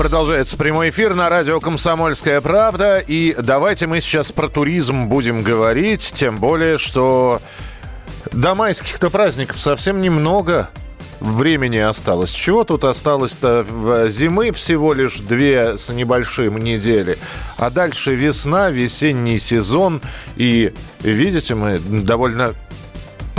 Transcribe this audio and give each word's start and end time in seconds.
Продолжается 0.00 0.56
прямой 0.56 0.88
эфир 0.88 1.14
на 1.14 1.28
радио 1.28 1.60
«Комсомольская 1.60 2.40
правда». 2.40 3.00
И 3.06 3.36
давайте 3.38 3.86
мы 3.86 4.00
сейчас 4.00 4.32
про 4.32 4.48
туризм 4.48 5.08
будем 5.08 5.42
говорить. 5.42 6.12
Тем 6.14 6.38
более, 6.38 6.78
что 6.78 7.42
до 8.32 8.54
майских-то 8.54 9.10
праздников 9.10 9.60
совсем 9.60 10.00
немного 10.00 10.70
времени 11.20 11.76
осталось. 11.76 12.30
Чего 12.30 12.64
тут 12.64 12.84
осталось-то? 12.84 14.06
Зимы 14.08 14.52
всего 14.52 14.94
лишь 14.94 15.18
две 15.18 15.76
с 15.76 15.90
небольшим 15.90 16.56
недели. 16.56 17.18
А 17.58 17.68
дальше 17.68 18.14
весна, 18.14 18.70
весенний 18.70 19.38
сезон. 19.38 20.00
И 20.34 20.72
видите, 21.02 21.54
мы 21.54 21.78
довольно 21.78 22.54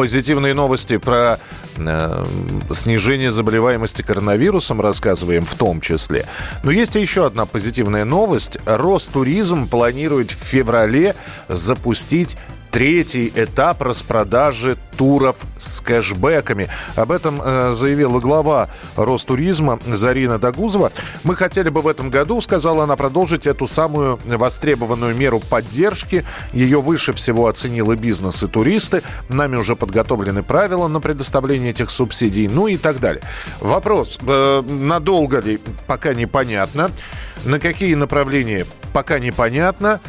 позитивные 0.02 0.56
новости 0.56 0.98
про 0.98 1.38
э, 1.78 2.26
снижение 2.74 3.32
заболеваемости 3.32 4.02
коронавирусом 4.02 4.82
рассказываем 4.82 5.46
в 5.46 5.54
том 5.54 5.80
числе. 5.80 6.26
Но 6.64 6.72
есть 6.72 6.96
еще 6.96 7.28
одна 7.28 7.46
позитивная 7.46 8.04
новость. 8.04 8.58
Ростуризм 8.66 9.68
планирует 9.68 10.32
в 10.32 10.44
феврале 10.44 11.16
запустить 11.50 12.36
третий 12.72 13.32
этап 13.36 13.82
распродажи 13.82 14.78
туров 14.98 15.38
с 15.60 15.82
кэшбэками. 15.82 16.70
Об 16.96 17.12
этом 17.12 17.42
э, 17.44 17.74
заявила 17.74 18.20
глава 18.20 18.70
Ростуризма 18.96 19.80
Зарина 19.86 20.40
Дагузова. 20.40 20.92
Мы 21.24 21.36
хотели 21.36 21.70
бы 21.70 21.82
в 21.82 21.88
этом 21.88 22.10
году, 22.10 22.40
сказала 22.40 22.86
она, 22.86 22.96
продолжить 22.96 23.46
эту 23.46 23.68
самую 23.68 24.20
востребованную 24.26 25.16
меру 25.16 25.40
поддержки. 25.40 26.26
Ее 26.54 26.82
выше 26.82 27.14
всего 27.14 27.48
оценил 27.48 27.92
и 27.92 27.96
бизнес, 27.96 28.42
и 28.44 28.48
туристы. 28.48 29.04
Нами 29.28 29.58
уже 29.58 29.76
подготовлены 29.76 30.42
правила 30.42 30.88
на 30.88 31.02
предоставление 31.02 31.72
этих 31.72 31.92
субсидий, 31.92 32.48
ну 32.48 32.68
и 32.68 32.78
так 32.78 33.00
далее. 33.00 33.22
Вопрос, 33.60 34.18
э, 34.26 34.64
надолго 34.68 35.40
ли, 35.40 35.60
пока 35.88 36.14
непонятно. 36.14 36.92
На 37.44 37.60
какие 37.60 37.96
направления, 37.96 38.66
пока 38.94 39.20
непонятно. 39.20 40.00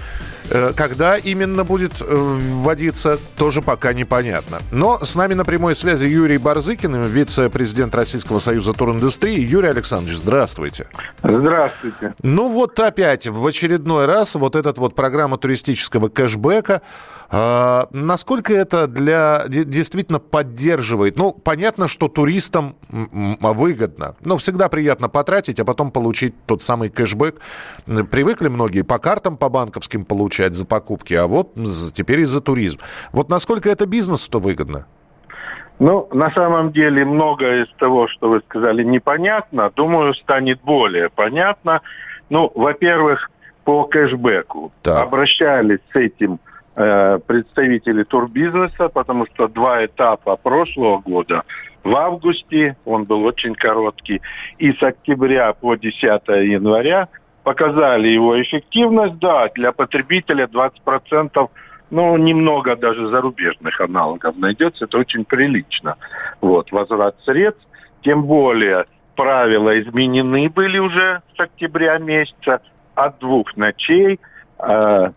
Э, 0.51 0.73
Когда 0.77 1.17
именно 1.17 1.65
будет 1.65 2.01
э, 2.03 2.05
вводиться, 2.09 3.19
тоже 3.37 3.63
пока 3.63 3.93
непонятно. 3.93 4.59
Но 4.73 4.99
с 5.05 5.15
нами 5.15 5.35
на 5.35 5.45
прямой 5.45 5.75
связи 5.75 6.07
Юрий 6.07 6.39
Барзыкин, 6.39 7.05
вице-президент 7.05 7.95
Российского 7.95 8.39
союза 8.39 8.73
туриндустрии. 8.73 9.41
Юрий 9.41 9.69
Александрович, 9.69 10.17
здравствуйте. 10.19 10.89
Здравствуйте. 11.23 12.15
Ну 12.23 12.49
вот 12.49 12.79
опять 12.81 13.27
в 13.29 13.47
очередной 13.47 14.07
раз 14.07 14.35
вот 14.35 14.57
эта 14.57 14.73
вот 14.81 14.95
программа 14.95 15.39
туристического 15.39 16.09
кэшбэка. 16.09 16.83
А, 17.35 17.89
насколько 17.93 18.53
это 18.53 18.87
для 18.87 19.45
де- 19.49 19.65
действительно 19.65 20.19
поддерживает? 20.19 21.17
Ну, 21.17 21.33
понятно, 21.33 21.89
что 21.89 22.09
туристам 22.09 22.77
выгодно. 22.91 24.17
Но 24.23 24.37
всегда 24.37 24.69
приятно 24.69 25.09
потратить, 25.09 25.59
а 25.59 25.65
потом 25.65 25.91
получить 25.93 26.35
тот 26.45 26.63
самый 26.63 26.91
кэшбэк. 26.91 27.37
Привыкли 28.11 28.49
многие 28.49 28.83
по 28.83 28.99
картам, 28.99 29.39
по 29.39 29.49
банковским 29.49 30.05
получать 30.05 30.32
за 30.39 30.67
покупки, 30.67 31.15
а 31.15 31.27
вот 31.27 31.55
теперь 31.95 32.21
и 32.21 32.25
за 32.25 32.41
туризм. 32.41 32.79
Вот 33.13 33.29
насколько 33.29 33.71
это 33.71 33.87
бизнесу-то 33.87 34.39
выгодно? 34.39 34.87
Ну, 35.79 36.09
на 36.13 36.31
самом 36.31 36.71
деле, 36.71 37.05
многое 37.05 37.65
из 37.65 37.73
того, 37.79 38.07
что 38.07 38.29
вы 38.29 38.41
сказали, 38.49 38.85
непонятно. 38.85 39.71
Думаю, 39.75 40.15
станет 40.15 40.61
более 40.63 41.09
понятно. 41.11 41.81
Ну, 42.31 42.53
во-первых, 42.55 43.31
по 43.65 43.85
кэшбэку. 43.85 44.71
Так. 44.83 45.07
Обращались 45.07 45.81
с 45.93 45.97
этим 45.97 46.39
э, 46.77 47.19
представители 47.27 48.05
турбизнеса, 48.05 48.89
потому 48.89 49.27
что 49.27 49.49
два 49.49 49.85
этапа 49.85 50.37
прошлого 50.37 50.99
года 50.99 51.43
в 51.85 51.97
августе, 51.97 52.77
он 52.85 53.05
был 53.05 53.25
очень 53.25 53.55
короткий, 53.55 54.23
и 54.59 54.73
с 54.73 54.83
октября 54.83 55.53
по 55.53 55.75
10 55.75 56.03
января 56.03 57.09
показали 57.43 58.09
его 58.09 58.41
эффективность, 58.41 59.19
да, 59.19 59.49
для 59.55 59.73
потребителя 59.73 60.47
20% 60.47 61.51
ну, 61.91 62.17
немного 62.17 62.75
даже 62.75 63.09
зарубежных 63.09 63.79
аналогов 63.81 64.37
найдется, 64.39 64.87
это 64.87 64.99
очень 64.99 65.27
прилично. 65.27 65.97
Вот, 66.41 66.73
возврат 66.73 67.17
средств, 67.25 67.67
тем 68.03 68.25
более 68.25 68.87
правила 69.15 69.79
изменены 69.79 70.49
были 70.49 70.79
уже 70.79 71.21
с 71.37 71.41
октября 71.41 71.99
месяца, 71.99 72.61
от 72.95 73.19
двух 73.19 73.57
ночей 73.57 74.21
э, 74.59 75.11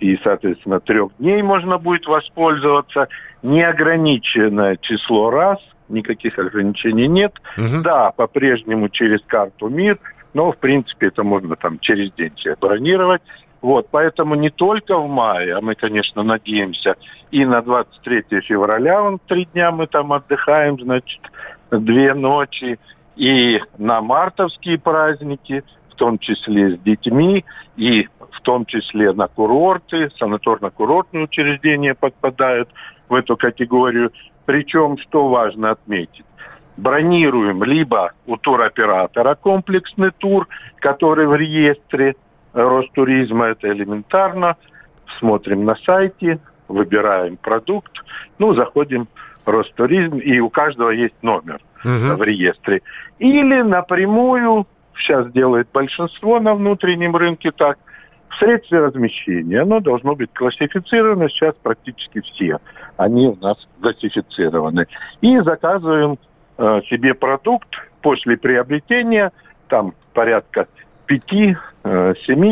и, 0.00 0.18
соответственно, 0.22 0.80
трех 0.80 1.16
дней 1.18 1.42
можно 1.42 1.78
будет 1.78 2.06
воспользоваться. 2.06 3.08
Неограниченное 3.42 4.76
число 4.76 5.30
раз, 5.30 5.58
никаких 5.88 6.38
ограничений 6.38 7.06
нет. 7.06 7.40
Мгм. 7.56 7.82
Да, 7.82 8.10
по-прежнему 8.12 8.88
через 8.88 9.20
карту 9.22 9.68
МИР, 9.68 9.98
но, 10.34 10.52
в 10.52 10.58
принципе, 10.58 11.08
это 11.08 11.22
можно 11.22 11.56
там 11.56 11.78
через 11.78 12.12
день 12.12 12.32
себе 12.36 12.56
бронировать. 12.60 13.22
Вот, 13.60 13.88
поэтому 13.90 14.34
не 14.34 14.50
только 14.50 14.98
в 14.98 15.08
мае, 15.08 15.54
а 15.54 15.60
мы, 15.60 15.76
конечно, 15.76 16.24
надеемся, 16.24 16.96
и 17.30 17.44
на 17.44 17.62
23 17.62 18.40
февраля, 18.40 19.02
он 19.02 19.20
три 19.20 19.44
дня 19.44 19.70
мы 19.70 19.86
там 19.86 20.12
отдыхаем, 20.12 20.80
значит, 20.80 21.20
две 21.70 22.12
ночи, 22.12 22.80
и 23.14 23.60
на 23.78 24.00
мартовские 24.00 24.78
праздники, 24.78 25.62
в 25.90 25.94
том 25.94 26.18
числе 26.18 26.76
с 26.76 26.78
детьми, 26.80 27.44
и 27.76 28.08
в 28.32 28.40
том 28.40 28.66
числе 28.66 29.12
на 29.12 29.28
курорты, 29.28 30.10
санаторно-курортные 30.20 31.24
учреждения 31.24 31.94
подпадают 31.94 32.68
в 33.08 33.14
эту 33.14 33.36
категорию. 33.36 34.10
Причем, 34.44 34.98
что 34.98 35.28
важно 35.28 35.70
отметить, 35.70 36.24
бронируем 36.76 37.62
либо 37.64 38.12
у 38.26 38.36
туроператора 38.36 39.34
комплексный 39.34 40.10
тур, 40.10 40.48
который 40.78 41.26
в 41.26 41.34
реестре 41.34 42.16
Ростуризма, 42.52 43.46
это 43.46 43.68
элементарно. 43.72 44.56
Смотрим 45.18 45.64
на 45.64 45.74
сайте, 45.76 46.38
выбираем 46.68 47.36
продукт, 47.36 48.02
ну, 48.38 48.54
заходим 48.54 49.08
в 49.44 49.50
Ростуризм, 49.50 50.18
и 50.18 50.38
у 50.40 50.50
каждого 50.50 50.90
есть 50.90 51.14
номер 51.22 51.60
Мгм. 51.84 52.16
в 52.16 52.22
реестре. 52.22 52.82
Или 53.18 53.62
напрямую, 53.62 54.66
сейчас 54.96 55.30
делает 55.32 55.68
большинство 55.72 56.40
на 56.40 56.54
внутреннем 56.54 57.16
рынке 57.16 57.50
так, 57.50 57.78
в 58.28 58.36
средстве 58.36 58.80
размещения. 58.80 59.60
Оно 59.60 59.80
должно 59.80 60.14
быть 60.14 60.32
классифицировано, 60.32 61.28
сейчас 61.28 61.54
практически 61.62 62.20
все 62.20 62.58
они 62.96 63.28
у 63.28 63.36
нас 63.36 63.56
классифицированы. 63.80 64.86
И 65.20 65.38
заказываем 65.40 66.12
э, 66.12 66.16
себе 66.58 67.14
продукт 67.14 67.68
после 68.00 68.36
приобретения, 68.36 69.32
там 69.68 69.92
порядка 70.12 70.66
5-7 71.08 71.56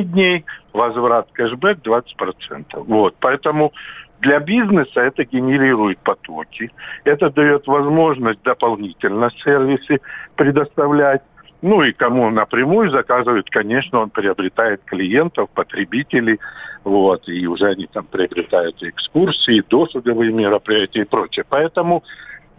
дней, 0.02 0.44
возврат 0.72 1.28
кэшбэк 1.32 1.78
20%. 1.78 2.84
Вот, 2.86 3.14
поэтому 3.20 3.72
для 4.20 4.38
бизнеса 4.38 5.00
это 5.00 5.24
генерирует 5.24 5.98
потоки, 5.98 6.70
это 7.04 7.30
дает 7.30 7.66
возможность 7.66 8.42
дополнительно 8.42 9.30
сервисы 9.42 10.00
предоставлять. 10.36 11.22
Ну 11.62 11.82
и 11.82 11.92
кому 11.92 12.30
напрямую 12.30 12.90
заказывают, 12.90 13.50
конечно, 13.50 14.00
он 14.00 14.08
приобретает 14.08 14.82
клиентов, 14.84 15.50
потребителей, 15.50 16.38
вот, 16.84 17.28
и 17.28 17.46
уже 17.46 17.66
они 17.66 17.86
там 17.86 18.06
приобретают 18.06 18.82
экскурсии, 18.82 19.62
досуговые 19.68 20.32
мероприятия 20.32 21.03
и 21.03 21.04
прочее. 21.04 21.44
Поэтому, 21.46 22.03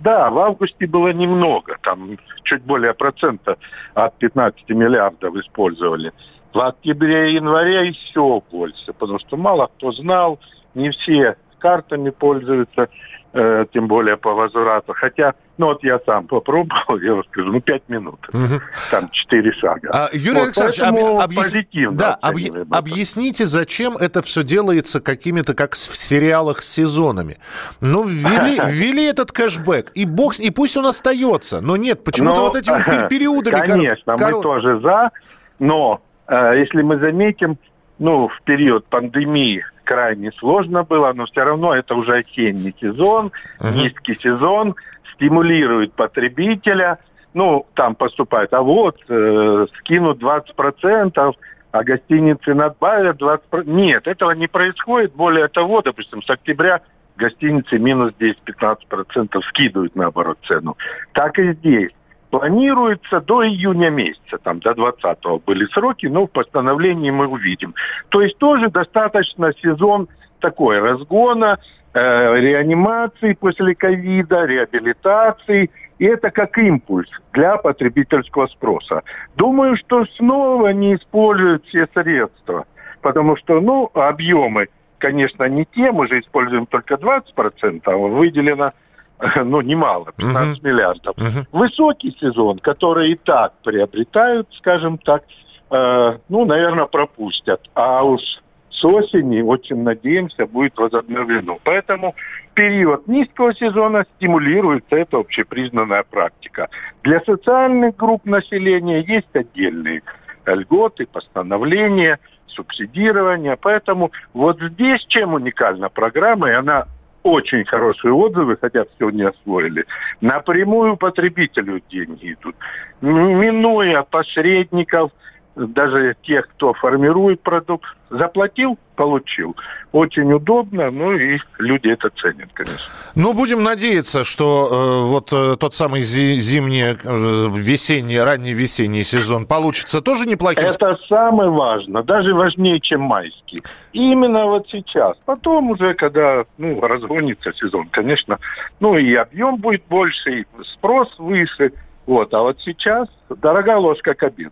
да, 0.03 0.30
в 0.30 0.39
августе 0.39 0.88
было 0.88 1.13
немного, 1.13 1.77
там 1.83 2.18
чуть 2.44 2.63
более 2.63 2.94
процента 2.94 3.57
от 3.94 4.18
15 4.18 4.69
миллиардов 4.69 5.36
использовали. 5.36 6.12
В 6.53 6.59
октябре 6.59 7.31
и 7.31 7.36
январе 7.36 7.88
еще 7.88 8.42
больше, 8.51 8.94
потому 8.94 9.19
что 9.19 9.38
мало 9.38 9.68
кто 9.68 9.92
знал, 9.92 10.39
не 10.74 10.89
все 10.89 11.38
картами 11.61 12.09
пользуются, 12.09 12.87
э, 13.33 13.65
тем 13.73 13.87
более 13.87 14.17
по 14.17 14.33
возврату. 14.33 14.93
Хотя, 14.93 15.33
ну 15.57 15.67
вот 15.67 15.83
я 15.83 15.99
сам 16.05 16.27
попробовал, 16.27 16.99
я 16.99 17.13
вам 17.13 17.23
скажу, 17.25 17.51
ну 17.53 17.61
пять 17.61 17.83
минут, 17.87 18.19
Мгм. 18.33 18.59
там 18.91 19.09
четыре 19.11 19.53
шага. 19.53 19.89
А, 19.93 20.09
Юрий 20.11 20.39
Вот, 20.39 20.43
Александрович, 20.47 20.79
объ- 20.81 21.23
объяс- 21.23 21.35
позитивно 21.37 21.97
да, 21.97 22.17
объ- 22.21 22.67
объясните, 22.71 23.45
зачем 23.45 23.95
это 23.95 24.21
все 24.21 24.43
делается 24.43 24.99
какими-то, 24.99 25.53
как 25.53 25.73
в 25.75 25.97
сериалах 25.97 26.61
с 26.61 26.69
сезонами. 26.69 27.37
Ну, 27.79 28.03
ввели, 28.03 28.59
ввели 28.67 29.05
этот 29.05 29.31
кэшбэк, 29.31 29.91
и 29.95 30.05
бокс, 30.05 30.39
и 30.39 30.49
пусть 30.51 30.75
он 30.75 30.85
остается. 30.87 31.61
Но 31.61 31.77
нет, 31.77 32.03
почему-то 32.03 32.41
вот 32.41 32.55
этими 32.57 32.79
пер- 32.83 33.07
периодами... 33.09 33.61
Конечно, 33.65 34.17
кор- 34.17 34.35
мы 34.35 34.41
тоже 34.41 34.79
за, 34.81 35.11
но 35.59 36.01
э, 36.27 36.53
если 36.57 36.81
мы 36.81 36.97
заметим, 36.99 37.57
ну, 37.99 38.27
в 38.27 38.41
период 38.43 38.85
пандемии 38.87 39.63
крайне 39.91 40.31
сложно 40.31 40.83
было, 40.83 41.11
но 41.11 41.25
все 41.25 41.43
равно 41.43 41.75
это 41.75 41.95
уже 41.95 42.19
осенний 42.19 42.73
сезон, 42.79 43.33
uh-huh. 43.59 43.75
низкий 43.75 44.15
сезон, 44.15 44.75
стимулирует 45.13 45.91
потребителя, 45.93 46.99
ну, 47.33 47.65
там 47.73 47.95
поступает, 47.95 48.53
а 48.53 48.61
вот, 48.61 48.97
э, 49.09 49.67
скинут 49.79 50.21
20%, 50.21 51.33
а 51.71 51.83
гостиницы 51.83 52.53
надбавят 52.53 53.21
20%. 53.21 53.63
Нет, 53.65 54.07
этого 54.07 54.31
не 54.31 54.47
происходит. 54.47 55.13
Более 55.13 55.49
того, 55.49 55.81
допустим, 55.81 56.21
с 56.23 56.29
октября 56.29 56.79
гостиницы 57.17 57.77
минус 57.77 58.13
10-15% 58.17 59.41
скидывают, 59.49 59.94
наоборот, 59.95 60.37
цену. 60.47 60.77
Так 61.11 61.37
и 61.37 61.51
здесь. 61.51 61.91
Планируется 62.31 63.19
до 63.19 63.45
июня 63.45 63.89
месяца, 63.89 64.38
там 64.42 64.60
до 64.60 64.72
20-го 64.72 65.39
были 65.39 65.66
сроки, 65.66 66.06
но 66.06 66.25
в 66.25 66.31
постановлении 66.31 67.12
мы 67.12 67.28
увидим. 67.28 67.75
То 68.10 68.22
есть 68.22 68.38
тоже 68.38 68.69
достаточно 68.69 69.54
сезон 69.62 70.07
такой 70.39 70.80
разгона, 70.80 71.60
э, 71.94 72.39
реанимации 72.39 73.33
после 73.33 73.75
ковида, 73.75 74.45
реабилитации. 74.45 75.69
И 76.00 76.06
это 76.06 76.31
как 76.31 76.57
импульс 76.57 77.10
для 77.33 77.57
потребительского 77.57 78.48
спроса. 78.48 79.04
Думаю, 79.36 79.75
что 79.75 80.06
снова 80.18 80.69
не 80.69 80.95
используют 80.95 81.66
все 81.66 81.86
средства, 81.94 82.66
потому 83.01 83.36
что, 83.36 83.60
ну, 83.60 83.92
объемы– 83.94 84.69
конечно, 85.01 85.44
не 85.45 85.66
те, 85.66 85.92
мы 85.92 86.07
же 86.07 86.19
используем 86.19 86.66
только 86.68 86.94
20%, 86.94 87.81
а 87.86 87.98
выделено 87.98 88.72
ну, 89.44 89.62
немало, 89.62 90.12
15 90.15 90.59
uh-huh. 90.59 90.68
миллиардов. 90.68 91.15
Uh-huh. 91.18 91.45
Высокий 91.51 92.12
сезон, 92.19 92.59
который 92.59 93.12
и 93.12 93.15
так 93.15 93.53
приобретают, 93.63 94.47
скажем 94.53 94.97
так, 94.97 95.23
э, 95.69 96.18
ну, 96.29 96.45
наверное, 96.45 96.85
пропустят. 96.85 97.62
А 97.73 98.03
уж 98.03 98.21
с 98.69 98.83
осени, 98.85 99.41
очень 99.41 99.83
надеемся, 99.83 100.45
будет 100.45 100.77
возобновлено. 100.77 101.59
Поэтому 101.63 102.15
период 102.53 103.07
низкого 103.07 103.53
сезона 103.53 104.06
стимулируется, 104.15 104.95
это 104.95 105.18
общепризнанная 105.18 106.03
практика. 106.09 106.69
Для 107.03 107.19
социальных 107.21 107.95
групп 107.95 108.25
населения 108.25 109.01
есть 109.01 109.33
отдельные 109.33 110.01
льготы, 110.45 111.06
постановления– 111.06 112.19
субсидирования. 112.56 113.57
Поэтому 113.59 114.12
вот 114.33 114.59
здесь 114.62 115.06
чем 115.07 115.33
уникальна 115.33 115.89
программа, 115.89 116.50
и 116.50 116.53
она 116.53 116.88
очень 117.23 117.65
хорошие 117.65 118.13
отзывы, 118.13 118.57
хотя 118.59 118.85
все 118.95 119.09
не 119.09 119.23
освоили. 119.23 119.85
Напрямую 120.21 120.97
потребителю 120.97 121.81
деньги 121.89 122.33
идут. 122.33 122.56
Минуя 123.01 124.03
посредников, 124.03 125.12
даже 125.56 126.15
тех, 126.24 126.48
кто 126.48 126.74
формирует 126.74 127.42
продукт, 127.42 127.86
заплатил, 128.09 128.77
получил. 128.95 129.56
Очень 129.92 130.31
удобно, 130.31 130.92
ну 130.92 131.13
и 131.13 131.39
люди 131.57 131.89
это 131.89 132.09
ценят, 132.09 132.50
конечно. 132.53 132.80
Ну, 133.15 133.33
будем 133.33 133.63
надеяться, 133.63 134.24
что 134.24 134.69
э, 134.71 135.07
вот 135.07 135.33
э, 135.33 135.56
тот 135.59 135.75
самый 135.75 136.01
зи- 136.01 136.38
зимний, 136.38 136.83
э, 136.83 137.50
весенний, 137.53 138.19
ранний 138.19 138.53
весенний 138.53 139.03
сезон 139.03 139.45
получится 139.45 140.01
тоже 140.01 140.25
неплохим. 140.25 140.65
Это 140.65 140.98
самое 141.09 141.50
важное, 141.50 142.04
даже 142.04 142.33
важнее, 142.33 142.80
чем 142.80 143.01
майский. 143.01 143.63
Именно 143.92 144.45
вот 144.45 144.68
сейчас. 144.69 145.18
Потом 145.25 145.71
уже, 145.71 145.94
когда 145.94 146.45
ну, 146.57 146.80
разгонится 146.80 147.51
сезон, 147.54 147.88
конечно, 147.89 148.39
ну 148.80 148.97
и 148.97 149.13
объем 149.15 149.57
будет 149.57 149.83
больше, 149.89 150.42
и 150.42 150.45
спрос 150.63 151.18
выше– 151.18 151.74
вот, 152.11 152.33
а 152.33 152.41
вот 152.41 152.57
сейчас 152.59 153.07
дорогая 153.29 153.77
ложка 153.77 154.13
к 154.13 154.23
обеду. 154.23 154.51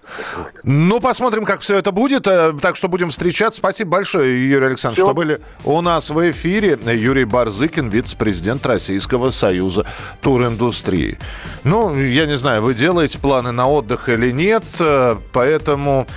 Ну, 0.63 1.01
посмотрим, 1.01 1.44
как 1.44 1.59
все 1.59 1.75
это 1.75 1.91
будет. 1.91 2.25
Э, 2.25 2.53
так 2.53 2.77
что 2.77 2.88
будем 2.88 3.09
встречаться. 3.09 3.57
Спасибо 3.57 3.91
большое, 3.91 4.50
Юрий 4.50 4.67
Александрович, 4.67 5.00
все. 5.00 5.07
что 5.07 5.13
были 5.13 5.41
у 5.65 5.81
нас 5.81 6.09
в 6.09 6.31
эфире. 6.31 6.79
Юрий 6.85 7.25
Барзыкин, 7.25 7.89
вице-президент 7.89 8.65
Российского 8.65 9.31
союза 9.31 9.85
туриндустрии. 10.21 11.19
Ну, 11.65 11.94
я 11.97 12.27
не 12.27 12.38
знаю, 12.38 12.61
вы 12.61 12.73
делаете 12.73 13.19
планы 13.19 13.51
на 13.51 13.67
отдых 13.67 14.07
или 14.07 14.31
нет, 14.31 14.63
э, 14.79 15.17
поэтому 15.33 16.07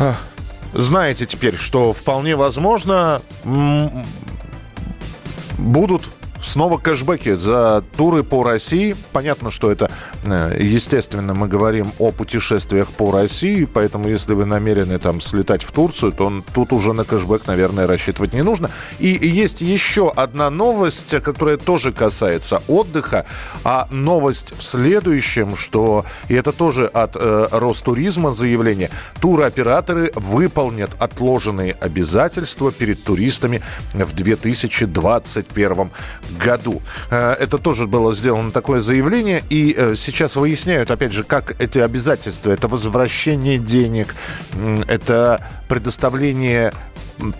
э, 0.00 0.12
знаете 0.74 1.24
теперь, 1.24 1.54
что 1.54 1.92
вполне 1.92 2.34
возможно 2.34 3.22
будут 5.56 6.02
Снова 6.42 6.76
кэшбэки 6.76 7.34
за 7.34 7.84
туры 7.96 8.24
по 8.24 8.42
России. 8.42 8.96
Понятно, 9.12 9.50
что 9.50 9.70
это, 9.70 9.90
э, 10.24 10.56
естественно, 10.58 11.34
мы 11.34 11.46
говорим 11.46 11.92
о 12.00 12.10
путешествиях 12.10 12.88
по 12.88 13.12
России, 13.12 13.64
поэтому 13.64 14.08
если 14.08 14.34
вы 14.34 14.44
намерены 14.44 14.98
там 14.98 15.20
слетать 15.20 15.62
в 15.62 15.70
Турцию, 15.70 16.10
то 16.12 16.42
тут 16.52 16.72
уже 16.72 16.94
на 16.94 17.04
кэшбэк, 17.04 17.46
наверное, 17.46 17.86
рассчитывать 17.86 18.32
не 18.32 18.42
нужно. 18.42 18.70
И 18.98 19.06
есть 19.06 19.60
еще 19.60 20.10
одна 20.10 20.50
новость, 20.50 21.14
которая 21.22 21.58
тоже 21.58 21.92
касается 21.92 22.60
отдыха, 22.66 23.24
а 23.62 23.86
новость 23.90 24.52
в 24.58 24.64
следующем, 24.64 25.56
что, 25.56 26.04
и 26.28 26.34
это 26.34 26.50
тоже 26.50 26.86
от 26.86 27.14
э, 27.14 27.46
Ростуризма 27.52 28.32
заявление, 28.32 28.90
туроператоры 29.20 30.10
выполнят 30.16 30.90
отложенные 30.98 31.76
обязательства 31.80 32.72
перед 32.72 33.04
туристами 33.04 33.62
в 33.94 34.12
2021 34.12 35.90
году. 36.38 36.82
Э, 37.10 37.32
это 37.32 37.58
тоже 37.58 37.86
было 37.86 38.14
сделано 38.14 38.50
такое 38.50 38.80
заявление. 38.80 39.42
И 39.50 39.74
э, 39.76 39.94
сейчас 39.96 40.36
выясняют, 40.36 40.90
опять 40.90 41.12
же, 41.12 41.24
как 41.24 41.60
эти 41.60 41.78
обязательства. 41.78 42.50
Это 42.50 42.68
возвращение 42.68 43.58
денег, 43.58 44.14
это 44.88 45.44
предоставление 45.68 46.72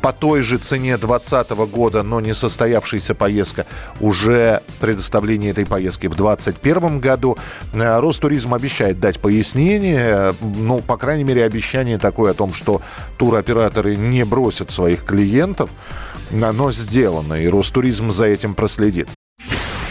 по 0.00 0.12
той 0.12 0.42
же 0.42 0.58
цене 0.58 0.96
2020 0.96 1.50
года, 1.70 2.02
но 2.02 2.20
не 2.20 2.34
состоявшаяся 2.34 3.14
поездка, 3.14 3.66
уже 4.00 4.62
предоставление 4.80 5.50
этой 5.50 5.66
поездки 5.66 6.06
в 6.06 6.14
2021 6.14 7.00
году. 7.00 7.36
Э, 7.72 7.98
Ростуризм 8.00 8.54
обещает 8.54 9.00
дать 9.00 9.20
пояснение, 9.20 10.34
ну, 10.40 10.80
по 10.80 10.96
крайней 10.96 11.24
мере, 11.24 11.44
обещание 11.44 11.98
такое 11.98 12.32
о 12.32 12.34
том, 12.34 12.52
что 12.52 12.82
туроператоры 13.18 13.96
не 13.96 14.24
бросят 14.24 14.70
своих 14.70 15.04
клиентов 15.04 15.70
оно 16.32 16.72
сделано, 16.72 17.34
и 17.34 17.48
Ростуризм 17.48 18.10
за 18.10 18.26
этим 18.26 18.54
проследит. 18.54 19.08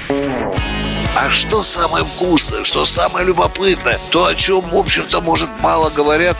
А 0.09 1.29
что 1.29 1.61
самое 1.61 2.03
вкусное, 2.03 2.63
что 2.63 2.83
самое 2.85 3.25
любопытное, 3.25 3.99
то, 4.09 4.25
о 4.25 4.35
чем, 4.35 4.61
в 4.69 4.75
общем-то, 4.75 5.21
может, 5.21 5.49
мало 5.61 5.89
говорят? 5.89 6.35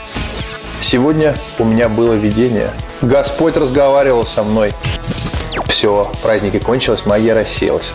Сегодня 0.80 1.36
у 1.58 1.64
меня 1.64 1.88
было 1.88 2.14
видение. 2.14 2.72
Господь 3.00 3.56
разговаривал 3.56 4.26
со 4.26 4.42
мной. 4.42 4.72
Все, 5.68 6.10
праздники 6.22 6.58
кончились, 6.58 7.06
магия 7.06 7.34
рассеялась. 7.34 7.94